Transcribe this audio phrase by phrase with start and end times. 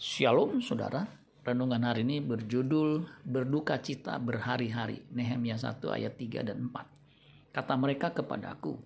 [0.00, 1.04] Shalom saudara,
[1.44, 7.52] renungan hari ini berjudul Berduka Cita Berhari-hari, Nehemia 1 ayat 3 dan 4.
[7.52, 8.80] Kata mereka kepadaku,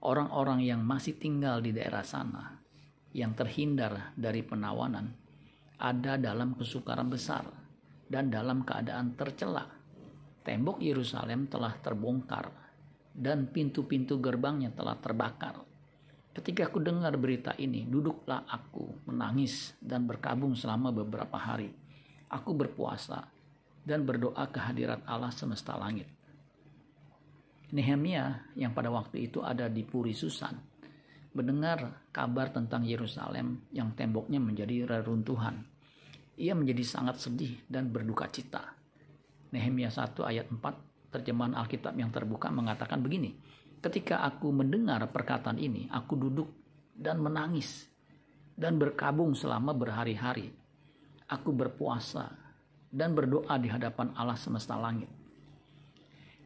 [0.00, 2.64] orang-orang yang masih tinggal di daerah sana,
[3.12, 5.12] yang terhindar dari penawanan,
[5.76, 7.44] ada dalam kesukaran besar
[8.08, 9.68] dan dalam keadaan tercela.
[10.48, 12.48] Tembok Yerusalem telah terbongkar
[13.12, 15.68] dan pintu-pintu gerbangnya telah terbakar
[16.38, 21.74] Ketika aku dengar berita ini, duduklah aku menangis dan berkabung selama beberapa hari.
[22.30, 23.26] Aku berpuasa
[23.82, 26.06] dan berdoa ke hadirat Allah semesta langit.
[27.74, 30.54] Nehemia yang pada waktu itu ada di Puri Susan
[31.34, 35.66] mendengar kabar tentang Yerusalem yang temboknya menjadi reruntuhan.
[36.38, 38.78] Ia menjadi sangat sedih dan berduka cita.
[39.50, 43.34] Nehemia 1 ayat 4 terjemahan Alkitab yang terbuka mengatakan begini.
[43.78, 46.50] Ketika aku mendengar perkataan ini, aku duduk
[46.98, 47.86] dan menangis
[48.58, 50.50] dan berkabung selama berhari-hari.
[51.30, 52.34] Aku berpuasa
[52.90, 55.06] dan berdoa di hadapan Allah semesta langit.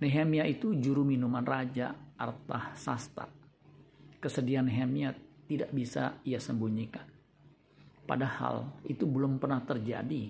[0.02, 3.30] Nehemia itu juru minuman raja Arta Sasta.
[4.18, 5.14] Kesedihan Nehemia
[5.46, 7.06] tidak bisa ia sembunyikan.
[8.02, 10.28] Padahal itu belum pernah terjadi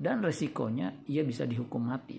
[0.00, 2.18] dan resikonya ia bisa dihukum mati.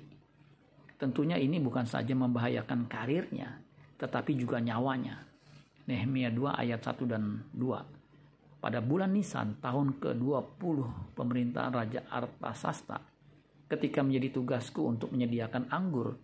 [0.95, 3.59] Tentunya ini bukan saja membahayakan karirnya,
[3.97, 5.23] tetapi juga nyawanya.
[5.83, 8.63] Nehemia 2 ayat 1 dan 2.
[8.63, 10.77] Pada bulan Nisan tahun ke-20
[11.19, 13.03] pemerintahan Raja Artasasta,
[13.67, 16.16] ketika menjadi tugasku untuk menyediakan anggur,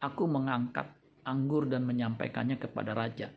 [0.00, 0.88] aku mengangkat
[1.26, 3.28] anggur dan menyampaikannya kepada raja.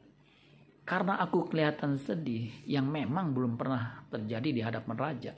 [0.86, 5.34] Karena aku kelihatan sedih yang memang belum pernah terjadi di hadapan raja.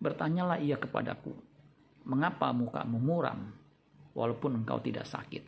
[0.00, 1.34] Bertanyalah ia kepadaku,
[2.08, 3.52] mengapa mukamu muram
[4.16, 5.44] walaupun engkau tidak sakit?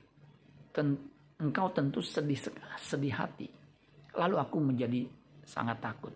[1.43, 2.39] Engkau tentu sedih
[2.79, 3.51] sedih hati.
[4.15, 5.03] Lalu aku menjadi
[5.43, 6.15] sangat takut.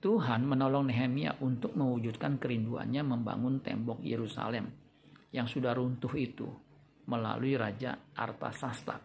[0.00, 4.70] Tuhan menolong Nehemia untuk mewujudkan kerinduannya membangun tembok Yerusalem
[5.34, 6.48] yang sudah runtuh itu
[7.10, 8.96] melalui Raja Artasasta.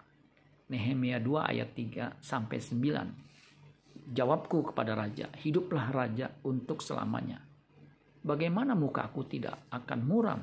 [0.72, 4.16] Nehemia 2 ayat 3 sampai 9.
[4.16, 7.42] Jawabku kepada raja, hiduplah raja untuk selamanya.
[8.26, 10.42] Bagaimana muka aku tidak akan muram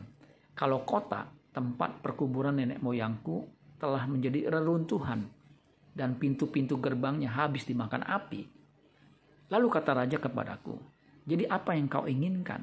[0.55, 5.27] kalau kota tempat perkuburan nenek moyangku telah menjadi reruntuhan
[5.91, 8.47] dan pintu-pintu gerbangnya habis dimakan api.
[9.51, 10.79] Lalu kata raja kepadaku,
[11.27, 12.63] "Jadi apa yang kau inginkan?"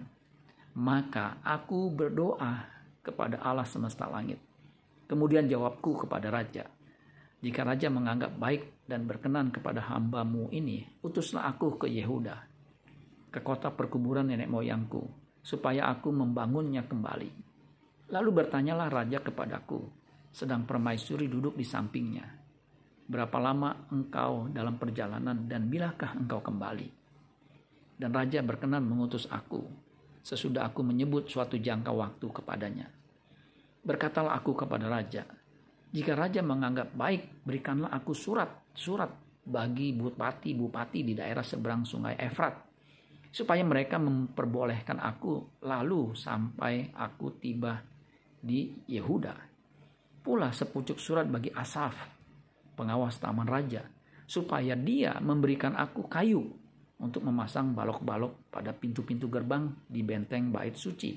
[0.80, 2.64] Maka aku berdoa
[3.04, 4.40] kepada Allah semesta langit.
[5.12, 6.72] Kemudian jawabku kepada raja,
[7.44, 12.48] "Jika raja menganggap baik dan berkenan kepada hambamu ini, utuslah aku ke Yehuda,
[13.28, 15.04] ke kota perkuburan nenek moyangku,
[15.44, 17.52] supaya aku membangunnya kembali."
[18.10, 19.99] Lalu bertanyalah raja kepadaku,
[20.30, 22.26] sedang permaisuri duduk di sampingnya.
[23.10, 26.90] Berapa lama engkau dalam perjalanan dan bilakah engkau kembali?
[28.00, 29.90] Dan raja berkenan mengutus aku
[30.22, 32.88] sesudah aku menyebut suatu jangka waktu kepadanya.
[33.82, 35.26] Berkatalah aku kepada raja,
[35.90, 39.10] jika raja menganggap baik, berikanlah aku surat-surat
[39.42, 42.54] bagi bupati-bupati di daerah seberang sungai Efrat,
[43.34, 47.82] supaya mereka memperbolehkan aku lalu sampai aku tiba
[48.38, 49.49] di Yehuda
[50.20, 51.96] pula sepucuk surat bagi Asaf,
[52.76, 53.84] pengawas taman raja,
[54.28, 56.46] supaya dia memberikan aku kayu
[57.00, 61.16] untuk memasang balok-balok pada pintu-pintu gerbang di benteng bait suci,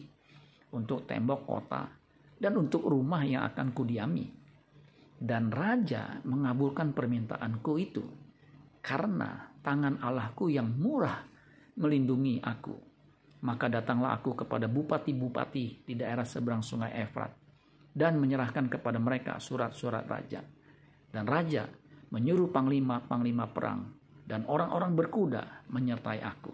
[0.73, 1.83] untuk tembok kota,
[2.39, 4.27] dan untuk rumah yang akan kudiami.
[5.23, 8.03] Dan raja mengabulkan permintaanku itu,
[8.83, 11.23] karena tangan Allahku yang murah
[11.79, 12.75] melindungi aku.
[13.43, 17.42] Maka datanglah aku kepada bupati-bupati di daerah seberang sungai Efrat
[17.93, 20.41] dan menyerahkan kepada mereka surat-surat raja.
[21.13, 21.69] Dan raja
[22.13, 23.89] menyuruh panglima-panglima perang
[24.25, 26.53] dan orang-orang berkuda menyertai aku.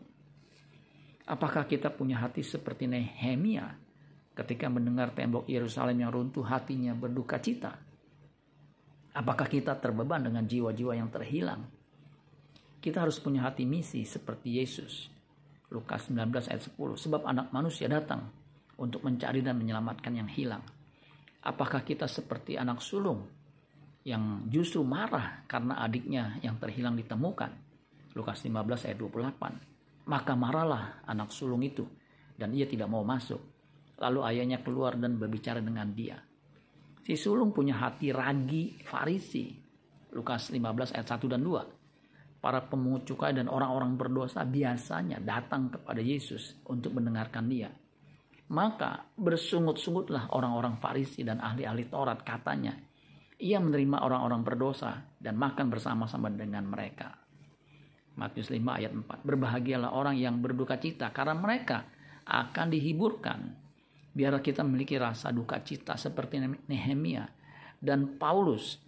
[1.29, 3.69] Apakah kita punya hati seperti Nehemia
[4.35, 7.77] ketika mendengar tembok Yerusalem yang runtuh hatinya berduka cita?
[9.13, 11.67] Apakah kita terbeban dengan jiwa-jiwa yang terhilang?
[12.79, 15.11] Kita harus punya hati misi seperti Yesus.
[15.69, 16.79] Lukas 19 ayat 10.
[16.97, 18.31] Sebab anak manusia datang
[18.79, 20.63] untuk mencari dan menyelamatkan yang hilang.
[21.49, 23.25] Apakah kita seperti anak sulung
[24.05, 27.49] yang justru marah karena adiknya yang terhilang ditemukan?
[28.13, 30.13] Lukas 15 ayat 28.
[30.13, 31.89] Maka marahlah anak sulung itu
[32.37, 33.41] dan ia tidak mau masuk.
[33.97, 36.21] Lalu ayahnya keluar dan berbicara dengan dia.
[37.01, 39.49] Si sulung punya hati ragi farisi.
[40.13, 42.45] Lukas 15 ayat 1 dan 2.
[42.45, 47.73] Para pemungut cukai dan orang-orang berdosa biasanya datang kepada Yesus untuk mendengarkan dia
[48.49, 52.73] maka bersungut-sungutlah orang-orang Farisi dan ahli-ahli Taurat katanya.
[53.39, 57.15] Ia menerima orang-orang berdosa dan makan bersama-sama dengan mereka.
[58.19, 59.23] Matius 5 ayat 4.
[59.23, 61.87] Berbahagialah orang yang berduka cita karena mereka
[62.27, 63.41] akan dihiburkan.
[64.11, 67.31] Biar kita memiliki rasa duka cita seperti Nehemia
[67.79, 68.83] dan Paulus,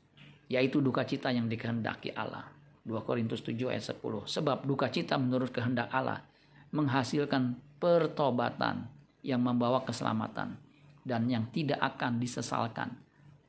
[0.51, 2.51] yaitu duka cita yang dikehendaki Allah.
[2.83, 4.27] 2 Korintus 7 ayat 10.
[4.27, 6.27] Sebab duka cita menurut kehendak Allah
[6.75, 8.91] menghasilkan pertobatan
[9.21, 10.57] yang membawa keselamatan
[11.05, 12.93] dan yang tidak akan disesalkan.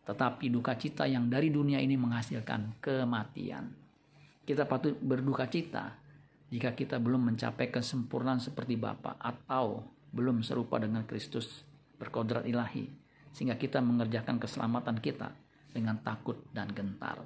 [0.07, 3.71] Tetapi duka cita yang dari dunia ini menghasilkan kematian.
[4.41, 5.94] Kita patut berduka cita
[6.51, 11.63] jika kita belum mencapai kesempurnaan seperti Bapa atau belum serupa dengan Kristus
[11.95, 12.89] berkodrat ilahi
[13.31, 15.31] sehingga kita mengerjakan keselamatan kita
[15.71, 17.23] dengan takut dan gentar.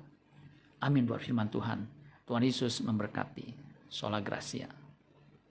[0.86, 1.90] Amin buat firman Tuhan.
[2.30, 3.66] Tuhan Yesus memberkati.
[3.90, 4.85] Sola Gracia.